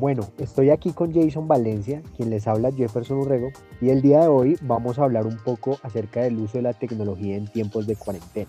Bueno, 0.00 0.32
estoy 0.38 0.70
aquí 0.70 0.92
con 0.92 1.12
Jason 1.12 1.48
Valencia, 1.48 2.04
quien 2.16 2.30
les 2.30 2.46
habla 2.46 2.70
Jefferson 2.70 3.18
Urrego, 3.18 3.50
y 3.80 3.88
el 3.88 4.00
día 4.00 4.20
de 4.20 4.28
hoy 4.28 4.56
vamos 4.60 4.96
a 4.96 5.02
hablar 5.02 5.26
un 5.26 5.38
poco 5.38 5.80
acerca 5.82 6.20
del 6.20 6.36
uso 6.36 6.58
de 6.58 6.62
la 6.62 6.72
tecnología 6.72 7.34
en 7.34 7.48
tiempos 7.48 7.88
de 7.88 7.96
cuarentena. 7.96 8.48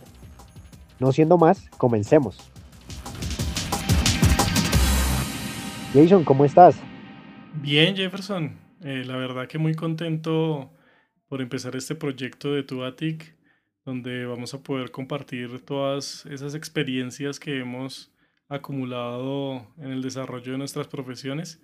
No 0.99 1.11
siendo 1.11 1.39
más, 1.39 1.67
comencemos. 1.71 2.37
Jason, 5.91 6.23
¿cómo 6.23 6.45
estás? 6.45 6.79
Bien, 7.55 7.95
Jefferson. 7.95 8.55
Eh, 8.83 9.03
la 9.03 9.15
verdad 9.15 9.47
que 9.47 9.57
muy 9.57 9.73
contento 9.73 10.69
por 11.29 11.41
empezar 11.41 11.75
este 11.75 11.95
proyecto 11.95 12.53
de 12.53 12.61
Tuatic, 12.61 13.35
donde 13.85 14.27
vamos 14.27 14.53
a 14.53 14.61
poder 14.61 14.91
compartir 14.91 15.65
todas 15.65 16.27
esas 16.27 16.53
experiencias 16.53 17.39
que 17.39 17.59
hemos 17.59 18.13
acumulado 18.49 19.67
en 19.77 19.91
el 19.91 20.01
desarrollo 20.01 20.51
de 20.51 20.57
nuestras 20.57 20.87
profesiones 20.87 21.61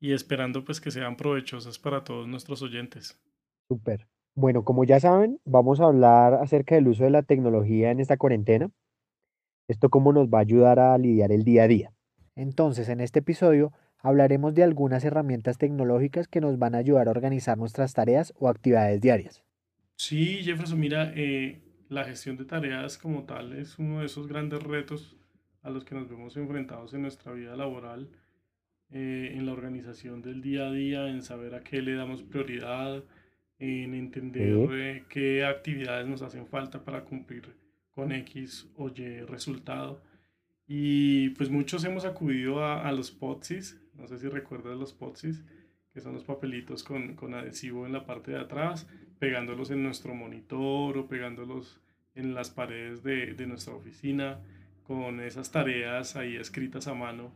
y 0.00 0.12
esperando 0.12 0.64
pues 0.64 0.80
que 0.80 0.90
sean 0.90 1.16
provechosas 1.16 1.78
para 1.78 2.04
todos 2.04 2.26
nuestros 2.28 2.62
oyentes. 2.62 3.20
Súper. 3.68 4.06
Bueno, 4.34 4.64
como 4.64 4.84
ya 4.84 5.00
saben, 5.00 5.40
vamos 5.44 5.80
a 5.80 5.86
hablar 5.86 6.34
acerca 6.34 6.76
del 6.76 6.86
uso 6.86 7.02
de 7.04 7.10
la 7.10 7.22
tecnología 7.22 7.90
en 7.90 7.98
esta 7.98 8.16
cuarentena. 8.16 8.70
Esto 9.66 9.90
cómo 9.90 10.12
nos 10.12 10.28
va 10.28 10.38
a 10.38 10.42
ayudar 10.42 10.78
a 10.78 10.96
lidiar 10.96 11.32
el 11.32 11.42
día 11.44 11.64
a 11.64 11.68
día. 11.68 11.92
Entonces, 12.36 12.88
en 12.88 13.00
este 13.00 13.18
episodio 13.18 13.72
hablaremos 13.98 14.54
de 14.54 14.62
algunas 14.62 15.04
herramientas 15.04 15.58
tecnológicas 15.58 16.28
que 16.28 16.40
nos 16.40 16.56
van 16.56 16.76
a 16.76 16.78
ayudar 16.78 17.08
a 17.08 17.10
organizar 17.10 17.58
nuestras 17.58 17.94
tareas 17.94 18.32
o 18.38 18.48
actividades 18.48 19.00
diarias. 19.00 19.42
Sí, 19.96 20.44
Jefferson, 20.44 20.78
mira, 20.78 21.12
eh, 21.16 21.60
la 21.88 22.04
gestión 22.04 22.36
de 22.36 22.44
tareas 22.44 22.96
como 22.96 23.24
tal 23.24 23.52
es 23.54 23.76
uno 23.80 24.00
de 24.00 24.06
esos 24.06 24.28
grandes 24.28 24.62
retos 24.62 25.16
a 25.68 25.70
los 25.70 25.84
que 25.84 25.94
nos 25.94 26.08
vemos 26.08 26.36
enfrentados 26.36 26.94
en 26.94 27.02
nuestra 27.02 27.32
vida 27.32 27.54
laboral, 27.54 28.08
eh, 28.90 29.32
en 29.34 29.44
la 29.46 29.52
organización 29.52 30.22
del 30.22 30.40
día 30.40 30.66
a 30.66 30.72
día, 30.72 31.08
en 31.08 31.22
saber 31.22 31.54
a 31.54 31.62
qué 31.62 31.82
le 31.82 31.94
damos 31.94 32.22
prioridad, 32.22 33.04
en 33.58 33.94
entender 33.94 34.56
eh, 34.72 35.04
qué 35.08 35.44
actividades 35.44 36.06
nos 36.06 36.22
hacen 36.22 36.46
falta 36.46 36.84
para 36.84 37.04
cumplir 37.04 37.54
con 37.90 38.12
X 38.12 38.70
o 38.76 38.88
Y 38.88 39.20
resultado. 39.20 40.02
Y 40.66 41.30
pues 41.30 41.50
muchos 41.50 41.84
hemos 41.84 42.04
acudido 42.04 42.64
a, 42.64 42.88
a 42.88 42.92
los 42.92 43.10
POTSIS, 43.10 43.80
no 43.94 44.06
sé 44.06 44.18
si 44.18 44.28
recuerdas 44.28 44.78
los 44.78 44.92
POTSIS, 44.94 45.44
que 45.92 46.00
son 46.00 46.14
los 46.14 46.24
papelitos 46.24 46.82
con, 46.82 47.14
con 47.14 47.34
adhesivo 47.34 47.84
en 47.84 47.92
la 47.92 48.06
parte 48.06 48.30
de 48.30 48.38
atrás, 48.38 48.88
pegándolos 49.18 49.70
en 49.70 49.82
nuestro 49.82 50.14
monitor 50.14 50.96
o 50.96 51.08
pegándolos 51.08 51.80
en 52.14 52.34
las 52.34 52.50
paredes 52.50 53.02
de, 53.02 53.34
de 53.34 53.46
nuestra 53.46 53.74
oficina 53.74 54.40
con 54.88 55.20
esas 55.20 55.52
tareas 55.52 56.16
ahí 56.16 56.36
escritas 56.36 56.88
a 56.88 56.94
mano 56.94 57.30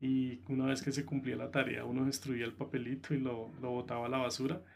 y 0.00 0.40
una 0.48 0.66
vez 0.66 0.82
que 0.82 0.92
se 0.92 1.04
cumplía 1.04 1.36
la 1.36 1.50
tarea 1.50 1.84
uno 1.84 2.04
destruía 2.04 2.44
el 2.44 2.52
papelito 2.52 3.12
y 3.12 3.18
lo, 3.18 3.50
lo 3.60 3.72
botaba 3.72 4.06
a 4.06 4.08
la 4.08 4.18
basura. 4.18 4.62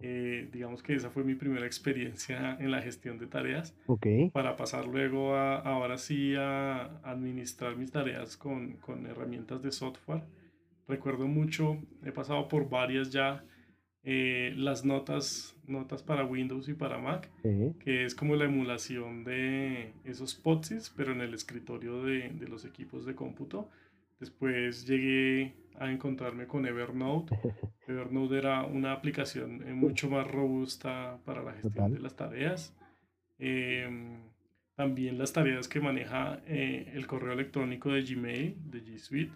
Eh, 0.00 0.48
digamos 0.52 0.82
que 0.82 0.94
esa 0.94 1.10
fue 1.10 1.22
mi 1.22 1.36
primera 1.36 1.64
experiencia 1.64 2.56
en 2.58 2.72
la 2.72 2.82
gestión 2.82 3.18
de 3.18 3.28
tareas. 3.28 3.72
Okay. 3.86 4.28
Para 4.30 4.56
pasar 4.56 4.86
luego 4.86 5.36
a, 5.36 5.58
ahora 5.58 5.96
sí 5.96 6.34
a 6.36 6.86
administrar 7.04 7.76
mis 7.76 7.92
tareas 7.92 8.36
con, 8.36 8.72
con 8.78 9.06
herramientas 9.06 9.62
de 9.62 9.70
software. 9.70 10.24
Recuerdo 10.88 11.28
mucho, 11.28 11.78
he 12.04 12.10
pasado 12.10 12.48
por 12.48 12.68
varias 12.68 13.12
ya, 13.12 13.44
eh, 14.04 14.54
las 14.56 14.84
notas, 14.84 15.56
notas 15.66 16.02
para 16.02 16.24
Windows 16.24 16.68
y 16.68 16.74
para 16.74 16.98
Mac, 16.98 17.28
que 17.80 18.04
es 18.04 18.14
como 18.14 18.36
la 18.36 18.46
emulación 18.46 19.24
de 19.24 19.92
esos 20.04 20.34
POTSIS, 20.34 20.92
pero 20.96 21.12
en 21.12 21.20
el 21.20 21.34
escritorio 21.34 22.02
de, 22.02 22.30
de, 22.30 22.48
los 22.48 22.64
equipos 22.64 23.04
de 23.04 23.14
cómputo. 23.14 23.68
Después 24.18 24.86
llegué 24.86 25.54
a 25.78 25.90
encontrarme 25.90 26.46
con 26.46 26.66
Evernote. 26.66 27.36
Evernote 27.88 28.38
era 28.38 28.64
una 28.64 28.92
aplicación 28.92 29.62
eh, 29.66 29.72
mucho 29.72 30.08
más 30.10 30.26
robusta 30.26 31.18
para 31.24 31.42
la 31.42 31.52
gestión 31.52 31.92
de 31.92 32.00
las 32.00 32.16
tareas. 32.16 32.74
Eh, 33.38 33.88
también 34.80 35.18
las 35.18 35.32
tareas 35.32 35.68
que 35.68 35.78
maneja 35.78 36.40
eh, 36.46 36.90
el 36.94 37.06
correo 37.06 37.32
electrónico 37.32 37.90
de 37.90 38.02
Gmail, 38.02 38.56
de 38.70 38.82
G 38.82 38.98
Suite, 38.98 39.32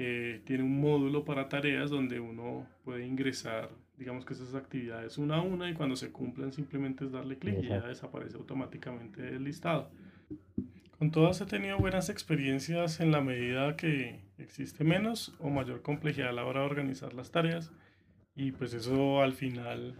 que 0.00 0.40
tiene 0.46 0.62
un 0.62 0.80
módulo 0.80 1.26
para 1.26 1.50
tareas 1.50 1.90
donde 1.90 2.20
uno 2.20 2.66
puede 2.84 3.04
ingresar 3.04 3.68
digamos 3.98 4.24
que 4.24 4.32
esas 4.32 4.54
actividades 4.54 5.18
una 5.18 5.36
a 5.36 5.42
una 5.42 5.68
y 5.68 5.74
cuando 5.74 5.94
se 5.94 6.10
cumplen 6.10 6.54
simplemente 6.54 7.04
es 7.04 7.12
darle 7.12 7.36
clic 7.36 7.62
y 7.62 7.68
ya 7.68 7.86
desaparece 7.86 8.38
automáticamente 8.38 9.28
el 9.28 9.44
listado. 9.44 9.90
Con 10.98 11.10
todas 11.10 11.42
he 11.42 11.44
tenido 11.44 11.76
buenas 11.76 12.08
experiencias 12.08 13.00
en 13.00 13.12
la 13.12 13.20
medida 13.20 13.76
que 13.76 14.20
existe 14.38 14.84
menos 14.84 15.34
o 15.38 15.50
mayor 15.50 15.82
complejidad 15.82 16.30
a 16.30 16.32
la 16.32 16.46
hora 16.46 16.60
de 16.60 16.66
organizar 16.66 17.12
las 17.12 17.30
tareas 17.30 17.70
y 18.34 18.52
pues 18.52 18.72
eso 18.72 19.20
al 19.20 19.34
final 19.34 19.96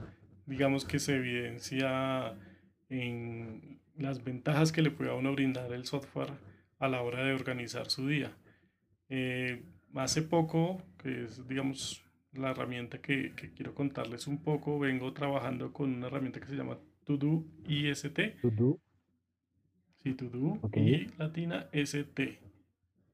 digamos 0.47 0.87
que 0.87 0.99
se 0.99 1.17
evidencia 1.17 2.39
en 2.89 3.83
las 3.99 4.25
ventajas 4.25 4.73
que 4.73 4.81
le 4.81 4.93
puede 4.93 5.11
a 5.11 5.15
uno 5.15 5.35
brindar 5.35 5.75
el 5.75 5.85
software 5.85 6.33
a 6.79 6.89
la 6.89 7.03
hora 7.03 7.23
de 7.23 7.35
organizar 7.35 7.91
su 7.91 8.09
día. 8.09 8.33
Eh, 9.11 9.63
hace 9.95 10.23
poco, 10.23 10.83
que 10.99 11.25
es 11.25 11.47
digamos 11.49 12.05
la 12.33 12.51
herramienta 12.51 13.01
que, 13.01 13.33
que, 13.35 13.53
quiero 13.53 13.75
contarles 13.75 14.27
un 14.27 14.39
poco. 14.43 14.79
Vengo 14.79 15.13
trabajando 15.13 15.73
con 15.73 15.95
una 15.95 16.07
herramienta 16.07 16.41
que 16.41 16.47
se 16.47 16.57
llama 16.57 16.79
Todo 17.05 17.45
IST. 17.67 18.19
Todo. 18.43 18.79
Sí, 20.03 20.15
Todo. 20.15 20.61
Y 20.75 21.09
latina 21.19 21.69
ST. 21.73 22.41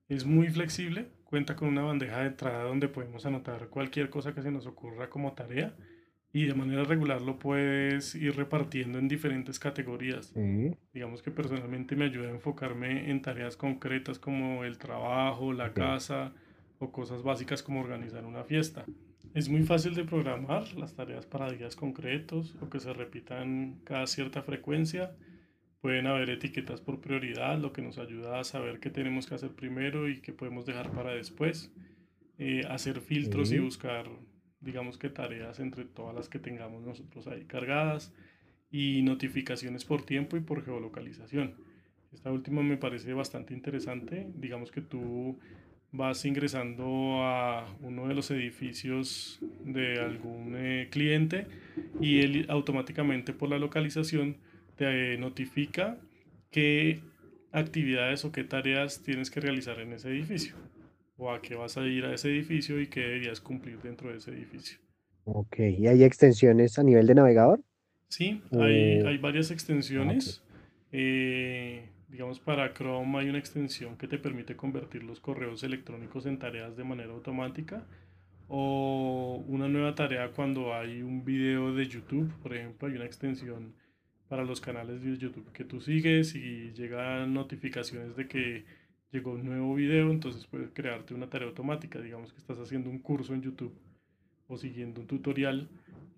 Es 0.08 0.24
muy 0.24 0.48
flexible, 0.50 1.08
cuenta 1.24 1.56
con 1.56 1.68
una 1.68 1.82
bandeja 1.82 2.20
de 2.20 2.28
entrada 2.28 2.62
donde 2.64 2.88
podemos 2.88 3.26
anotar 3.26 3.68
cualquier 3.68 4.08
cosa 4.08 4.34
que 4.34 4.42
se 4.42 4.52
nos 4.52 4.66
ocurra 4.66 5.10
como 5.10 5.32
tarea 5.32 5.74
y 6.32 6.44
de 6.44 6.54
manera 6.54 6.84
regular 6.84 7.22
lo 7.22 7.38
puedes 7.38 8.14
ir 8.14 8.36
repartiendo 8.36 8.98
en 8.98 9.08
diferentes 9.08 9.58
categorías. 9.58 10.32
Digamos 10.92 11.22
que 11.22 11.32
personalmente 11.32 11.96
me 11.96 12.04
ayuda 12.04 12.28
a 12.28 12.32
enfocarme 12.32 13.10
en 13.10 13.20
tareas 13.20 13.56
concretas 13.56 14.20
como 14.20 14.62
el 14.62 14.78
trabajo, 14.78 15.52
la 15.52 15.72
casa 15.72 16.34
o 16.78 16.92
cosas 16.92 17.22
básicas 17.22 17.62
como 17.62 17.80
organizar 17.80 18.24
una 18.24 18.44
fiesta. 18.44 18.84
Es 19.34 19.48
muy 19.48 19.64
fácil 19.64 19.94
de 19.94 20.04
programar 20.04 20.74
las 20.76 20.94
tareas 20.94 21.26
para 21.26 21.52
días 21.52 21.76
concretos 21.76 22.56
o 22.60 22.70
que 22.70 22.80
se 22.80 22.92
repitan 22.92 23.80
cada 23.84 24.06
cierta 24.06 24.42
frecuencia. 24.42 25.14
Pueden 25.80 26.06
haber 26.06 26.30
etiquetas 26.30 26.80
por 26.80 27.00
prioridad, 27.00 27.58
lo 27.58 27.72
que 27.72 27.82
nos 27.82 27.98
ayuda 27.98 28.40
a 28.40 28.44
saber 28.44 28.80
qué 28.80 28.88
tenemos 28.88 29.26
que 29.26 29.34
hacer 29.34 29.50
primero 29.50 30.08
y 30.08 30.20
qué 30.20 30.32
podemos 30.32 30.64
dejar 30.64 30.90
para 30.90 31.12
después. 31.12 31.70
Eh, 32.38 32.62
hacer 32.68 33.00
filtros 33.00 33.52
y 33.52 33.58
buscar, 33.58 34.08
digamos 34.60 34.98
que 34.98 35.10
tareas 35.10 35.60
entre 35.60 35.84
todas 35.84 36.14
las 36.14 36.28
que 36.28 36.38
tengamos 36.38 36.82
nosotros 36.82 37.26
ahí 37.26 37.44
cargadas. 37.44 38.14
Y 38.70 39.02
notificaciones 39.02 39.84
por 39.84 40.02
tiempo 40.02 40.36
y 40.36 40.40
por 40.40 40.64
geolocalización. 40.64 41.56
Esta 42.12 42.32
última 42.32 42.62
me 42.62 42.78
parece 42.78 43.12
bastante 43.12 43.52
interesante. 43.52 44.26
Digamos 44.34 44.70
que 44.72 44.80
tú 44.80 45.38
vas 45.96 46.24
ingresando 46.24 47.22
a 47.22 47.66
uno 47.80 48.08
de 48.08 48.14
los 48.14 48.30
edificios 48.30 49.38
de 49.64 50.00
algún 50.00 50.54
eh, 50.56 50.88
cliente 50.90 51.46
y 52.00 52.20
él 52.20 52.46
automáticamente 52.48 53.32
por 53.32 53.48
la 53.48 53.58
localización 53.58 54.36
te 54.76 55.16
notifica 55.18 55.98
qué 56.50 57.00
actividades 57.52 58.24
o 58.24 58.32
qué 58.32 58.44
tareas 58.44 59.02
tienes 59.02 59.30
que 59.30 59.40
realizar 59.40 59.80
en 59.80 59.92
ese 59.92 60.10
edificio 60.10 60.54
o 61.16 61.30
a 61.32 61.40
qué 61.40 61.54
vas 61.54 61.76
a 61.76 61.86
ir 61.86 62.04
a 62.04 62.14
ese 62.14 62.28
edificio 62.28 62.80
y 62.80 62.88
qué 62.88 63.00
deberías 63.00 63.40
cumplir 63.40 63.80
dentro 63.80 64.10
de 64.10 64.18
ese 64.18 64.32
edificio. 64.32 64.78
Ok, 65.24 65.58
¿y 65.58 65.86
hay 65.88 66.04
extensiones 66.04 66.78
a 66.78 66.82
nivel 66.82 67.06
de 67.06 67.14
navegador? 67.14 67.60
Sí, 68.08 68.42
hay, 68.52 69.00
hay 69.00 69.18
varias 69.18 69.50
extensiones. 69.50 70.42
Eh, 70.92 71.88
Digamos, 72.08 72.38
para 72.38 72.72
Chrome 72.72 73.18
hay 73.18 73.28
una 73.28 73.38
extensión 73.38 73.96
que 73.96 74.06
te 74.06 74.18
permite 74.18 74.54
convertir 74.54 75.02
los 75.02 75.18
correos 75.18 75.64
electrónicos 75.64 76.26
en 76.26 76.38
tareas 76.38 76.76
de 76.76 76.84
manera 76.84 77.12
automática. 77.12 77.84
O 78.48 79.42
una 79.48 79.66
nueva 79.66 79.96
tarea 79.96 80.30
cuando 80.30 80.72
hay 80.72 81.02
un 81.02 81.24
video 81.24 81.74
de 81.74 81.88
YouTube, 81.88 82.32
por 82.42 82.54
ejemplo, 82.54 82.86
hay 82.86 82.94
una 82.94 83.06
extensión 83.06 83.74
para 84.28 84.44
los 84.44 84.60
canales 84.60 85.02
de 85.02 85.16
YouTube 85.16 85.50
que 85.52 85.64
tú 85.64 85.80
sigues 85.80 86.36
y 86.36 86.72
llegan 86.72 87.34
notificaciones 87.34 88.14
de 88.14 88.28
que 88.28 88.64
llegó 89.10 89.32
un 89.32 89.44
nuevo 89.44 89.74
video, 89.74 90.10
entonces 90.12 90.46
puedes 90.46 90.70
crearte 90.70 91.12
una 91.12 91.28
tarea 91.28 91.48
automática. 91.48 92.00
Digamos 92.00 92.32
que 92.32 92.38
estás 92.38 92.58
haciendo 92.58 92.88
un 92.88 93.00
curso 93.00 93.34
en 93.34 93.42
YouTube 93.42 93.74
o 94.46 94.56
siguiendo 94.56 95.00
un 95.00 95.08
tutorial, 95.08 95.68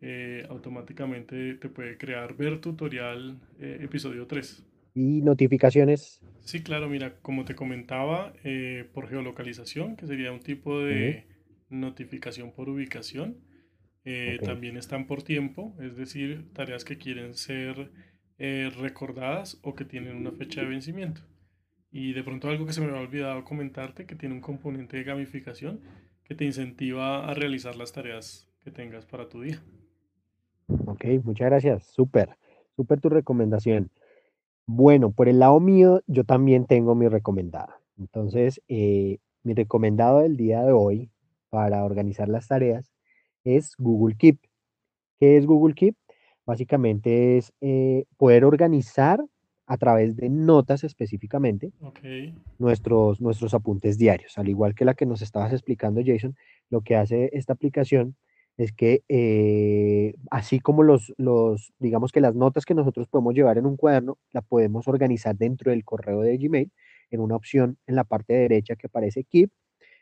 eh, 0.02 0.46
automáticamente 0.50 1.54
te 1.54 1.70
puede 1.70 1.96
crear 1.96 2.36
ver 2.36 2.60
tutorial 2.60 3.38
eh, 3.58 3.78
episodio 3.80 4.26
3 4.26 4.66
y 4.94 5.22
notificaciones. 5.22 6.20
Sí, 6.40 6.62
claro, 6.62 6.88
mira, 6.88 7.18
como 7.20 7.44
te 7.44 7.54
comentaba, 7.54 8.32
eh, 8.42 8.88
por 8.94 9.08
geolocalización, 9.08 9.96
que 9.96 10.06
sería 10.06 10.32
un 10.32 10.40
tipo 10.40 10.80
de 10.80 11.26
notificación 11.68 12.52
por 12.52 12.68
ubicación. 12.68 13.36
Eh, 14.04 14.40
también 14.42 14.76
están 14.78 15.06
por 15.06 15.22
tiempo, 15.22 15.76
es 15.80 15.96
decir, 15.96 16.46
tareas 16.54 16.84
que 16.84 16.96
quieren 16.96 17.34
ser 17.34 17.90
eh, 18.38 18.70
recordadas 18.78 19.58
o 19.62 19.74
que 19.74 19.84
tienen 19.84 20.16
una 20.16 20.32
fecha 20.32 20.62
de 20.62 20.68
vencimiento. 20.68 21.20
Y 21.90 22.14
de 22.14 22.22
pronto 22.24 22.48
algo 22.48 22.66
que 22.66 22.72
se 22.72 22.80
me 22.80 22.88
había 22.88 23.00
olvidado 23.00 23.44
comentarte, 23.44 24.06
que 24.06 24.14
tiene 24.14 24.34
un 24.34 24.40
componente 24.40 24.96
de 24.96 25.04
gamificación, 25.04 25.80
que 26.24 26.34
te 26.34 26.44
incentiva 26.46 27.28
a 27.28 27.34
realizar 27.34 27.76
las 27.76 27.92
tareas 27.92 28.48
que 28.64 28.70
tengas 28.70 29.04
para 29.06 29.28
tu 29.28 29.42
día. 29.42 29.60
Ok, 30.86 31.04
muchas 31.24 31.48
gracias. 31.48 31.84
Súper, 31.84 32.36
súper 32.76 33.00
tu 33.00 33.08
recomendación. 33.08 33.90
Bueno, 34.70 35.12
por 35.12 35.30
el 35.30 35.38
lado 35.38 35.60
mío, 35.60 36.02
yo 36.06 36.24
también 36.24 36.66
tengo 36.66 36.94
mi 36.94 37.08
recomendada. 37.08 37.80
Entonces, 37.98 38.60
eh, 38.68 39.16
mi 39.42 39.54
recomendado 39.54 40.20
del 40.20 40.36
día 40.36 40.62
de 40.62 40.72
hoy 40.72 41.10
para 41.48 41.82
organizar 41.86 42.28
las 42.28 42.48
tareas 42.48 42.92
es 43.44 43.72
Google 43.78 44.16
Keep. 44.16 44.38
¿Qué 45.18 45.38
es 45.38 45.46
Google 45.46 45.74
Keep? 45.74 45.96
Básicamente 46.44 47.38
es 47.38 47.54
eh, 47.62 48.04
poder 48.18 48.44
organizar 48.44 49.24
a 49.64 49.78
través 49.78 50.16
de 50.16 50.28
notas 50.28 50.84
específicamente 50.84 51.72
nuestros, 52.58 53.22
nuestros 53.22 53.54
apuntes 53.54 53.96
diarios. 53.96 54.36
Al 54.36 54.50
igual 54.50 54.74
que 54.74 54.84
la 54.84 54.92
que 54.92 55.06
nos 55.06 55.22
estabas 55.22 55.54
explicando, 55.54 56.02
Jason, 56.04 56.36
lo 56.68 56.82
que 56.82 56.94
hace 56.94 57.30
esta 57.32 57.54
aplicación 57.54 58.16
es 58.58 58.72
que 58.72 59.04
eh, 59.08 60.14
así 60.30 60.58
como 60.58 60.82
los, 60.82 61.14
los, 61.16 61.72
digamos 61.78 62.10
que 62.10 62.20
las 62.20 62.34
notas 62.34 62.64
que 62.66 62.74
nosotros 62.74 63.06
podemos 63.06 63.32
llevar 63.34 63.56
en 63.56 63.66
un 63.66 63.76
cuaderno, 63.76 64.18
la 64.32 64.42
podemos 64.42 64.88
organizar 64.88 65.36
dentro 65.36 65.70
del 65.70 65.84
correo 65.84 66.22
de 66.22 66.36
Gmail 66.36 66.72
en 67.10 67.20
una 67.20 67.36
opción 67.36 67.78
en 67.86 67.94
la 67.94 68.02
parte 68.02 68.34
derecha 68.34 68.74
que 68.74 68.88
aparece 68.88 69.22
Keep. 69.22 69.50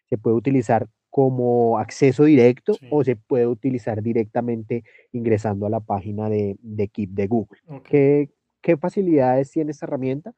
Se 0.09 0.17
puede 0.17 0.37
utilizar 0.37 0.89
como 1.11 1.79
acceso 1.79 2.25
directo 2.25 2.77
o 2.91 3.05
se 3.05 3.17
puede 3.17 3.47
utilizar 3.47 4.03
directamente 4.03 4.85
ingresando 5.13 5.67
a 5.67 5.71
la 5.71 5.81
página 5.81 6.31
de, 6.31 6.57
de 6.61 6.89
Keep 6.89 7.11
de 7.11 7.27
Google. 7.27 7.61
¿Qué, 7.85 8.31
qué 8.63 8.79
facilidades 8.79 9.51
tiene 9.51 9.73
esta 9.73 9.85
herramienta? 9.85 10.33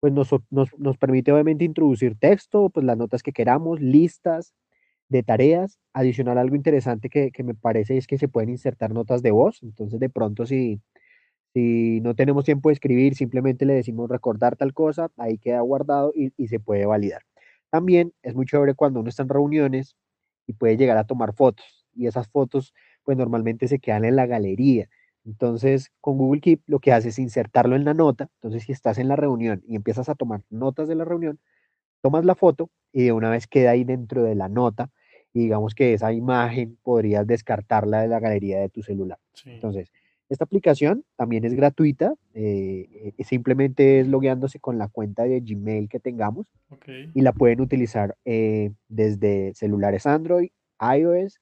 Pues 0.00 0.12
nos, 0.12 0.30
nos, 0.50 0.76
nos 0.76 0.98
permite 0.98 1.30
obviamente 1.30 1.64
introducir 1.64 2.18
texto, 2.18 2.68
pues 2.70 2.84
las 2.84 2.96
notas 2.96 3.22
que 3.22 3.32
queramos, 3.32 3.80
listas 3.80 4.54
de 5.10 5.22
tareas. 5.24 5.78
Adicional, 5.94 6.38
algo 6.38 6.56
interesante 6.56 7.10
que, 7.10 7.32
que 7.32 7.44
me 7.44 7.54
parece 7.54 7.98
es 7.98 8.06
que 8.08 8.18
se 8.18 8.28
pueden 8.28 8.50
insertar 8.50 8.92
notas 8.92 9.22
de 9.22 9.32
voz. 9.32 9.62
Entonces, 9.62 10.00
de 10.00 10.10
pronto, 10.10 10.46
si, 10.46 10.80
si 11.54 12.00
no 12.02 12.14
tenemos 12.14 12.44
tiempo 12.44 12.68
de 12.68 12.74
escribir, 12.74 13.14
simplemente 13.16 13.66
le 13.66 13.74
decimos 13.74 14.08
recordar 14.10 14.56
tal 14.56 14.72
cosa, 14.74 15.10
ahí 15.16 15.38
queda 15.38 15.60
guardado 15.60 16.12
y, 16.14 16.32
y 16.36 16.48
se 16.48 16.60
puede 16.60 16.86
validar. 16.86 17.22
También 17.70 18.12
es 18.22 18.34
muy 18.34 18.46
chévere 18.46 18.74
cuando 18.74 19.00
uno 19.00 19.08
está 19.08 19.22
en 19.24 19.28
reuniones 19.30 19.96
y 20.46 20.52
puede 20.54 20.76
llegar 20.76 20.96
a 20.98 21.04
tomar 21.04 21.34
fotos. 21.34 21.86
Y 21.94 22.06
esas 22.06 22.28
fotos, 22.28 22.72
pues 23.04 23.16
normalmente 23.18 23.68
se 23.68 23.78
quedan 23.80 24.04
en 24.04 24.16
la 24.16 24.26
galería. 24.26 24.88
Entonces, 25.24 25.90
con 26.00 26.18
Google 26.18 26.40
Keep 26.40 26.62
lo 26.66 26.80
que 26.80 26.92
hace 26.92 27.08
es 27.10 27.18
insertarlo 27.18 27.76
en 27.76 27.84
la 27.84 27.94
nota. 27.94 28.28
Entonces, 28.36 28.64
si 28.64 28.72
estás 28.72 28.98
en 28.98 29.08
la 29.08 29.16
reunión 29.16 29.62
y 29.66 29.76
empiezas 29.76 30.08
a 30.08 30.14
tomar 30.14 30.42
notas 30.50 30.88
de 30.88 30.94
la 30.94 31.04
reunión, 31.04 31.38
tomas 32.02 32.24
la 32.24 32.34
foto 32.34 32.70
y 32.92 33.04
de 33.04 33.12
una 33.12 33.30
vez 33.30 33.46
queda 33.46 33.72
ahí 33.72 33.84
dentro 33.84 34.22
de 34.22 34.34
la 34.34 34.48
nota 34.48 34.90
y 35.32 35.40
digamos 35.40 35.74
que 35.74 35.94
esa 35.94 36.12
imagen 36.12 36.76
podrías 36.82 37.26
descartarla 37.26 38.02
de 38.02 38.08
la 38.08 38.20
galería 38.20 38.58
de 38.58 38.68
tu 38.68 38.82
celular. 38.82 39.18
sí, 39.32 39.50
Entonces, 39.50 39.90
esta 40.28 40.44
aplicación 40.44 41.04
también 41.16 41.44
es 41.44 41.54
gratuita, 41.54 42.14
eh, 42.34 43.12
eh, 43.18 43.24
simplemente 43.24 44.00
es 44.00 44.06
logueándose 44.06 44.60
con 44.60 44.78
la 44.78 44.86
cuenta 44.86 45.24
de 45.24 45.40
Gmail 45.40 45.88
que 45.88 45.98
tengamos 45.98 46.46
ok. 46.68 46.86
y 47.14 47.20
la 47.22 47.32
pueden 47.32 47.60
utilizar 47.60 48.16
eh, 48.24 48.70
desde 48.88 49.52
celulares 49.54 50.06
Android, 50.06 50.50
iOS 50.80 51.40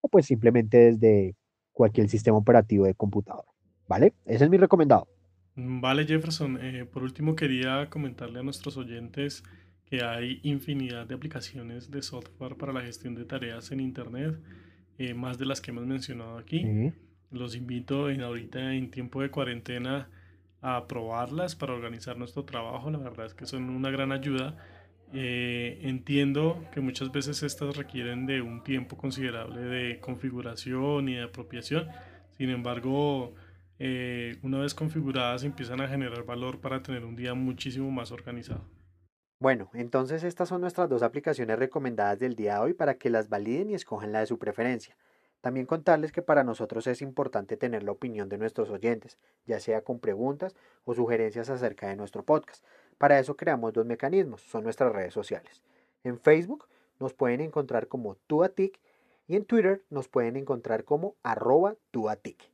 o 0.00 0.08
pues 0.08 0.26
simplemente 0.26 0.78
desde 0.78 1.36
cualquier 1.72 2.08
sistema 2.08 2.38
operativo 2.38 2.86
de 2.86 2.94
computador. 2.94 3.44
¿Vale? 3.86 4.14
Ese 4.24 4.44
es 4.44 4.50
mi 4.50 4.56
recomendado. 4.56 5.06
Mm, 5.54 5.80
Vale, 5.82 6.06
Jefferson. 6.06 6.58
eh, 6.62 6.86
por 6.86 7.02
último, 7.02 7.36
quería 7.36 7.88
comentarle 7.90 8.40
a 8.40 8.42
nuestros 8.42 8.78
oyentes 8.78 9.42
que 9.92 10.02
hay 10.02 10.40
infinidad 10.42 11.06
de 11.06 11.14
aplicaciones 11.14 11.90
de 11.90 12.00
software 12.00 12.56
para 12.56 12.72
la 12.72 12.80
gestión 12.80 13.14
de 13.14 13.26
tareas 13.26 13.72
en 13.72 13.80
Internet, 13.80 14.38
eh, 14.96 15.12
más 15.12 15.36
de 15.36 15.44
las 15.44 15.60
que 15.60 15.70
hemos 15.70 15.84
mencionado 15.84 16.38
aquí. 16.38 16.60
Sí. 16.60 16.92
Los 17.30 17.54
invito 17.54 18.08
en 18.08 18.22
ahorita 18.22 18.72
en 18.72 18.90
tiempo 18.90 19.20
de 19.20 19.30
cuarentena 19.30 20.08
a 20.62 20.88
probarlas 20.88 21.56
para 21.56 21.74
organizar 21.74 22.16
nuestro 22.16 22.46
trabajo. 22.46 22.90
La 22.90 22.96
verdad 22.96 23.26
es 23.26 23.34
que 23.34 23.44
son 23.44 23.68
una 23.68 23.90
gran 23.90 24.12
ayuda. 24.12 24.56
Eh, 25.12 25.80
entiendo 25.82 26.64
que 26.72 26.80
muchas 26.80 27.12
veces 27.12 27.42
estas 27.42 27.76
requieren 27.76 28.24
de 28.24 28.40
un 28.40 28.64
tiempo 28.64 28.96
considerable 28.96 29.60
de 29.60 30.00
configuración 30.00 31.10
y 31.10 31.16
de 31.16 31.24
apropiación. 31.24 31.88
Sin 32.38 32.48
embargo, 32.48 33.34
eh, 33.78 34.38
una 34.40 34.58
vez 34.60 34.72
configuradas 34.72 35.44
empiezan 35.44 35.82
a 35.82 35.88
generar 35.88 36.24
valor 36.24 36.62
para 36.62 36.82
tener 36.82 37.04
un 37.04 37.14
día 37.14 37.34
muchísimo 37.34 37.90
más 37.90 38.10
organizado. 38.10 38.64
Bueno, 39.42 39.70
entonces 39.74 40.22
estas 40.22 40.48
son 40.50 40.60
nuestras 40.60 40.88
dos 40.88 41.02
aplicaciones 41.02 41.58
recomendadas 41.58 42.20
del 42.20 42.36
día 42.36 42.54
de 42.54 42.60
hoy 42.60 42.74
para 42.74 42.94
que 42.94 43.10
las 43.10 43.28
validen 43.28 43.70
y 43.70 43.74
escojan 43.74 44.12
la 44.12 44.20
de 44.20 44.26
su 44.26 44.38
preferencia. 44.38 44.96
También 45.40 45.66
contarles 45.66 46.12
que 46.12 46.22
para 46.22 46.44
nosotros 46.44 46.86
es 46.86 47.02
importante 47.02 47.56
tener 47.56 47.82
la 47.82 47.90
opinión 47.90 48.28
de 48.28 48.38
nuestros 48.38 48.70
oyentes, 48.70 49.18
ya 49.44 49.58
sea 49.58 49.82
con 49.82 49.98
preguntas 49.98 50.54
o 50.84 50.94
sugerencias 50.94 51.50
acerca 51.50 51.88
de 51.88 51.96
nuestro 51.96 52.24
podcast. 52.24 52.64
Para 52.98 53.18
eso 53.18 53.36
creamos 53.36 53.72
dos 53.72 53.84
mecanismos, 53.84 54.42
son 54.42 54.62
nuestras 54.62 54.92
redes 54.92 55.12
sociales. 55.12 55.60
En 56.04 56.20
Facebook 56.20 56.68
nos 57.00 57.12
pueden 57.12 57.40
encontrar 57.40 57.88
como 57.88 58.14
Tuatic 58.28 58.78
y 59.26 59.34
en 59.34 59.44
Twitter 59.44 59.82
nos 59.90 60.06
pueden 60.06 60.36
encontrar 60.36 60.84
como 60.84 61.16
arroba 61.24 61.74
Tuatic. 61.90 62.51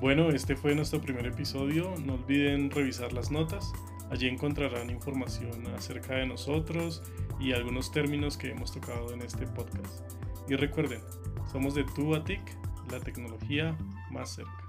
Bueno, 0.00 0.30
este 0.30 0.54
fue 0.54 0.76
nuestro 0.76 1.00
primer 1.00 1.26
episodio. 1.26 1.92
No 2.04 2.14
olviden 2.14 2.70
revisar 2.70 3.12
las 3.12 3.32
notas. 3.32 3.72
Allí 4.10 4.28
encontrarán 4.28 4.90
información 4.90 5.66
acerca 5.76 6.14
de 6.14 6.26
nosotros 6.26 7.02
y 7.40 7.52
algunos 7.52 7.90
términos 7.90 8.36
que 8.36 8.50
hemos 8.50 8.70
tocado 8.70 9.12
en 9.12 9.22
este 9.22 9.44
podcast. 9.48 10.12
Y 10.48 10.54
recuerden, 10.54 11.00
somos 11.50 11.74
de 11.74 11.82
Tuatic, 11.82 12.40
la 12.92 13.00
tecnología 13.00 13.76
más 14.12 14.36
cerca. 14.36 14.67